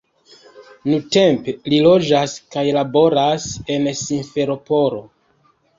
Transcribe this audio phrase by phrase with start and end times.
[0.93, 5.09] Nuntempe li loĝas kaj laboras en Simferopolo.